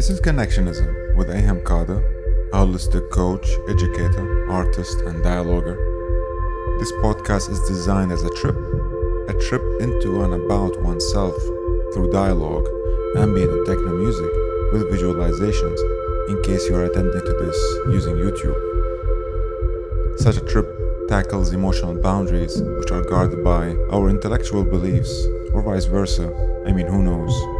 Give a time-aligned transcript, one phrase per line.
[0.00, 2.00] This is Connectionism with Aham Kader,
[2.54, 5.76] a holistic coach, educator, artist, and dialoguer.
[6.78, 8.56] This podcast is designed as a trip,
[9.28, 11.36] a trip into and about oneself
[11.92, 12.66] through dialogue,
[13.18, 14.32] ambient and techno music
[14.72, 15.78] with visualizations
[16.30, 17.58] in case you are attending to this
[17.92, 18.56] using YouTube.
[20.18, 20.66] Such a trip
[21.08, 26.32] tackles emotional boundaries which are guarded by our intellectual beliefs, or vice versa.
[26.66, 27.59] I mean, who knows?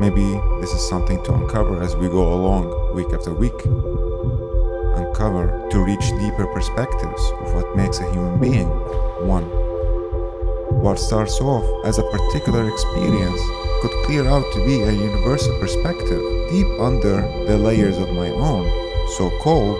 [0.00, 3.64] Maybe this is something to uncover as we go along week after week.
[4.94, 8.68] Uncover to reach deeper perspectives of what makes a human being
[9.26, 9.42] one.
[10.82, 13.40] What starts off as a particular experience
[13.82, 18.70] could clear out to be a universal perspective deep under the layers of my own,
[19.16, 19.78] so called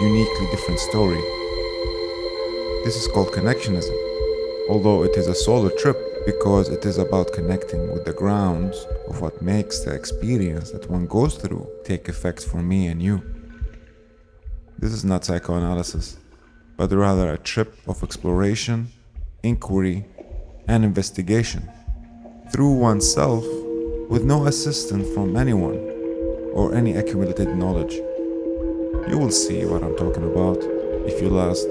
[0.00, 1.20] uniquely different story.
[2.84, 3.96] This is called connectionism,
[4.70, 9.20] although it is a solo trip because it is about connecting with the grounds of
[9.20, 13.22] what makes the experience that one goes through take effect for me and you.
[14.76, 16.18] This is not psychoanalysis,
[16.76, 18.88] but rather a trip of exploration,
[19.44, 20.04] inquiry,
[20.66, 21.70] and investigation
[22.52, 23.44] through oneself
[24.08, 25.78] with no assistance from anyone
[26.52, 27.94] or any accumulated knowledge.
[29.08, 30.58] You will see what I'm talking about
[31.06, 31.66] if you last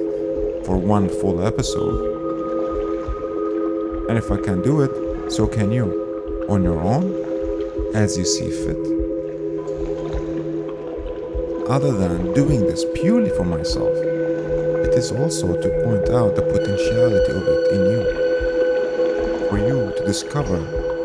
[0.65, 2.24] for one full episode.
[4.07, 7.05] And if I can do it, so can you, on your own,
[7.95, 8.77] as you see fit.
[11.67, 13.95] Other than doing this purely for myself,
[14.85, 19.49] it is also to point out the potentiality of it in you.
[19.49, 20.57] For you to discover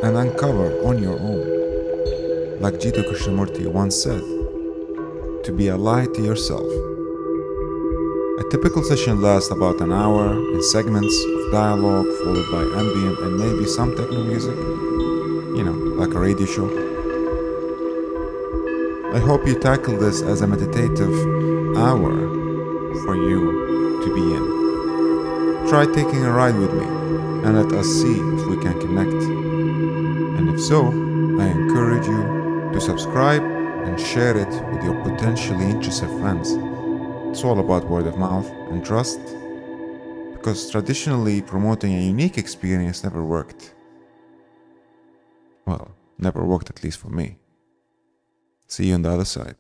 [0.03, 2.61] and uncover on your own.
[2.61, 4.21] Like Jiddu Krishnamurti once said,
[5.45, 6.67] to be a light to yourself.
[8.41, 13.37] A typical session lasts about an hour in segments of dialogue followed by ambient and
[13.37, 16.67] maybe some techno music, you know, like a radio show.
[19.15, 21.15] I hope you tackle this as a meditative
[21.77, 22.12] hour
[23.05, 25.69] for you to be in.
[25.69, 26.87] Try taking a ride with me
[27.45, 29.12] and let us see if we can connect.
[29.12, 36.09] And if so, I encourage you to subscribe and share it with your potentially interested
[36.21, 36.56] friends.
[37.31, 39.21] It's all about word of mouth and trust
[40.33, 43.73] because traditionally promoting a unique experience never worked.
[45.65, 47.39] Well, never worked at least for me.
[48.67, 49.55] See you on the other side.